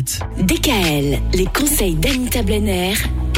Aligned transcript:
DKL, 0.00 1.20
les 1.34 1.46
conseils 1.46 1.94
d'Anita 1.94 2.42
Blenner, 2.42 2.94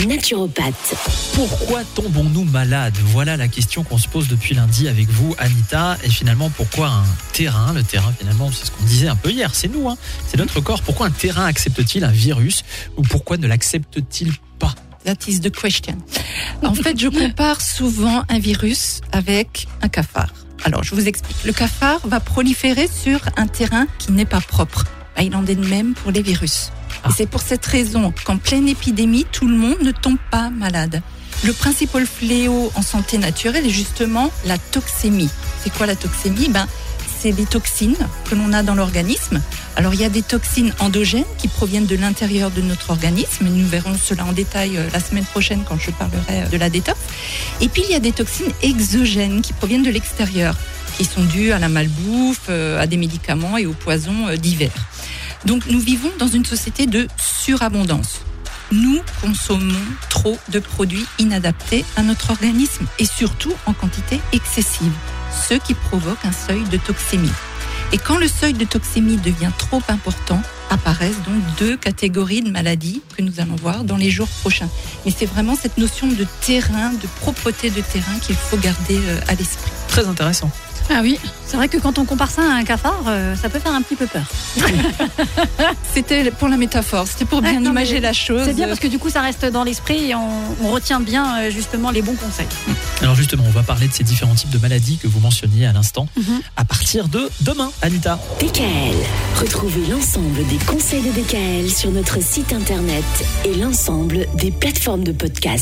naturopathe. 0.06 0.94
Pourquoi 1.34 1.82
tombons-nous 1.94 2.44
malades? 2.44 2.96
Voilà 3.06 3.36
la 3.36 3.48
question 3.48 3.82
qu'on 3.82 3.98
se 3.98 4.06
pose 4.08 4.28
depuis 4.28 4.54
lundi 4.54 4.86
avec 4.86 5.08
vous, 5.08 5.34
Anita. 5.38 5.96
Et 6.04 6.10
finalement, 6.10 6.50
pourquoi 6.50 6.88
un 6.88 7.04
terrain? 7.32 7.72
Le 7.72 7.82
terrain, 7.82 8.12
finalement, 8.16 8.50
c'est 8.52 8.66
ce 8.66 8.70
qu'on 8.70 8.84
disait 8.84 9.08
un 9.08 9.16
peu 9.16 9.30
hier, 9.30 9.54
c'est 9.54 9.68
nous, 9.68 9.88
hein. 9.88 9.96
c'est 10.28 10.36
notre 10.36 10.60
corps. 10.60 10.82
Pourquoi 10.82 11.06
un 11.06 11.10
terrain 11.10 11.46
accepte-t-il 11.46 12.04
un 12.04 12.12
virus? 12.12 12.64
Ou 12.96 13.02
pourquoi 13.02 13.38
ne 13.38 13.46
l'accepte-t-il 13.46 14.32
pas? 14.58 14.74
That 15.04 15.16
is 15.26 15.40
the 15.40 15.50
question. 15.50 15.98
En 16.62 16.74
fait, 16.74 16.98
je 16.98 17.08
compare 17.08 17.60
souvent 17.60 18.22
un 18.28 18.38
virus 18.38 19.00
avec 19.10 19.66
un 19.80 19.88
cafard. 19.88 20.32
Alors, 20.64 20.84
je 20.84 20.94
vous 20.94 21.08
explique. 21.08 21.42
Le 21.44 21.52
cafard 21.52 22.06
va 22.06 22.20
proliférer 22.20 22.86
sur 22.86 23.20
un 23.36 23.48
terrain 23.48 23.86
qui 23.98 24.12
n'est 24.12 24.26
pas 24.26 24.40
propre. 24.40 24.84
Bah, 25.16 25.22
il 25.22 25.34
en 25.36 25.44
est 25.46 25.54
de 25.54 25.66
même 25.66 25.94
pour 25.94 26.10
les 26.10 26.22
virus. 26.22 26.70
Ah. 27.04 27.08
Et 27.08 27.12
c'est 27.16 27.26
pour 27.26 27.40
cette 27.40 27.64
raison 27.66 28.12
qu'en 28.24 28.38
pleine 28.38 28.68
épidémie, 28.68 29.26
tout 29.30 29.48
le 29.48 29.56
monde 29.56 29.80
ne 29.82 29.92
tombe 29.92 30.18
pas 30.30 30.50
malade. 30.50 31.02
Le 31.44 31.52
principal 31.52 32.06
fléau 32.06 32.70
en 32.76 32.82
santé 32.82 33.18
naturelle 33.18 33.66
est 33.66 33.70
justement 33.70 34.30
la 34.46 34.58
toxémie. 34.58 35.30
C'est 35.62 35.72
quoi 35.72 35.86
la 35.86 35.96
toxémie? 35.96 36.48
Ben, 36.48 36.66
C'est 37.20 37.32
les 37.32 37.46
toxines 37.46 37.96
que 38.28 38.34
l'on 38.34 38.52
a 38.52 38.62
dans 38.62 38.74
l'organisme. 38.74 39.40
Alors 39.76 39.94
il 39.94 40.00
y 40.00 40.04
a 40.04 40.08
des 40.08 40.22
toxines 40.22 40.72
endogènes 40.78 41.24
qui 41.38 41.48
proviennent 41.48 41.86
de 41.86 41.96
l'intérieur 41.96 42.50
de 42.50 42.60
notre 42.60 42.90
organisme. 42.90 43.46
Nous 43.46 43.66
verrons 43.66 43.96
cela 44.00 44.24
en 44.24 44.32
détail 44.32 44.76
euh, 44.76 44.88
la 44.92 45.00
semaine 45.00 45.24
prochaine 45.24 45.64
quand 45.66 45.78
je 45.78 45.90
parlerai 45.90 46.42
euh, 46.42 46.46
de 46.46 46.56
la 46.56 46.68
détox. 46.68 46.98
Et 47.60 47.68
puis 47.68 47.82
il 47.86 47.90
y 47.90 47.94
a 47.94 48.00
des 48.00 48.12
toxines 48.12 48.52
exogènes 48.62 49.40
qui 49.40 49.52
proviennent 49.52 49.82
de 49.82 49.90
l'extérieur, 49.90 50.54
qui 50.96 51.04
sont 51.04 51.24
dues 51.24 51.52
à 51.52 51.58
la 51.58 51.68
malbouffe, 51.68 52.46
euh, 52.48 52.80
à 52.80 52.86
des 52.86 52.96
médicaments 52.96 53.58
et 53.58 53.66
aux 53.66 53.72
poisons 53.72 54.28
euh, 54.28 54.36
divers. 54.36 54.70
Donc 55.44 55.66
nous 55.66 55.80
vivons 55.80 56.10
dans 56.18 56.28
une 56.28 56.44
société 56.44 56.86
de 56.86 57.08
surabondance. 57.18 58.20
Nous 58.70 59.00
consommons 59.20 59.74
trop 60.08 60.38
de 60.48 60.58
produits 60.58 61.04
inadaptés 61.18 61.84
à 61.96 62.02
notre 62.02 62.30
organisme 62.30 62.86
et 62.98 63.04
surtout 63.04 63.52
en 63.66 63.72
quantité 63.72 64.20
excessive, 64.32 64.92
ce 65.48 65.54
qui 65.54 65.74
provoque 65.74 66.24
un 66.24 66.32
seuil 66.32 66.62
de 66.70 66.78
toxémie. 66.78 67.28
Et 67.92 67.98
quand 67.98 68.16
le 68.16 68.28
seuil 68.28 68.54
de 68.54 68.64
toxémie 68.64 69.18
devient 69.18 69.50
trop 69.58 69.82
important, 69.88 70.40
apparaissent 70.70 71.22
donc 71.26 71.42
deux 71.58 71.76
catégories 71.76 72.40
de 72.40 72.50
maladies 72.50 73.02
que 73.16 73.22
nous 73.22 73.40
allons 73.40 73.56
voir 73.56 73.84
dans 73.84 73.96
les 73.96 74.10
jours 74.10 74.28
prochains. 74.40 74.70
Mais 75.04 75.12
c'est 75.14 75.26
vraiment 75.26 75.54
cette 75.54 75.76
notion 75.76 76.06
de 76.06 76.26
terrain, 76.40 76.92
de 76.92 77.06
propreté 77.20 77.68
de 77.68 77.82
terrain 77.82 78.18
qu'il 78.22 78.36
faut 78.36 78.56
garder 78.56 78.96
euh, 78.96 79.20
à 79.28 79.34
l'esprit. 79.34 79.70
Très 79.88 80.06
intéressant. 80.06 80.50
Ah 80.94 81.00
oui, 81.02 81.18
c'est 81.46 81.56
vrai 81.56 81.68
que 81.68 81.78
quand 81.78 81.98
on 81.98 82.04
compare 82.04 82.30
ça 82.30 82.42
à 82.42 82.54
un 82.54 82.64
cafard, 82.64 83.04
euh, 83.08 83.34
ça 83.34 83.48
peut 83.48 83.58
faire 83.58 83.72
un 83.72 83.80
petit 83.82 83.96
peu 83.96 84.06
peur. 84.06 84.24
C'était 85.94 86.30
pour 86.30 86.48
la 86.48 86.56
métaphore, 86.56 87.06
c'était 87.06 87.24
pour 87.24 87.42
bien 87.42 87.60
non, 87.60 87.70
imager 87.70 88.00
la 88.00 88.12
chose. 88.12 88.42
C'est 88.44 88.54
bien 88.54 88.66
parce 88.66 88.80
que 88.80 88.86
du 88.88 88.98
coup 88.98 89.10
ça 89.10 89.20
reste 89.20 89.44
dans 89.46 89.64
l'esprit 89.64 90.10
et 90.10 90.14
on, 90.14 90.28
on 90.62 90.70
retient 90.70 91.00
bien 91.00 91.38
euh, 91.38 91.50
justement 91.50 91.90
les 91.90 92.02
bons 92.02 92.14
conseils. 92.14 92.46
Alors 93.02 93.14
justement, 93.14 93.44
on 93.46 93.50
va 93.50 93.62
parler 93.62 93.88
de 93.88 93.92
ces 93.92 94.04
différents 94.04 94.34
types 94.34 94.50
de 94.50 94.58
maladies 94.58 94.98
que 94.98 95.06
vous 95.06 95.20
mentionniez 95.20 95.66
à 95.66 95.72
l'instant 95.72 96.06
Mhm. 96.16 96.40
à 96.56 96.64
partir 96.64 97.08
de 97.08 97.28
demain, 97.40 97.70
Anita. 97.82 98.18
DKL. 98.40 98.94
Retrouvez 99.40 99.86
l'ensemble 99.90 100.46
des 100.46 100.56
conseils 100.66 101.02
de 101.02 101.10
DKL 101.10 101.70
sur 101.70 101.90
notre 101.90 102.22
site 102.22 102.52
internet 102.52 103.04
et 103.44 103.54
l'ensemble 103.54 104.26
des 104.36 104.50
plateformes 104.50 105.04
de 105.04 105.12
podcast. 105.12 105.60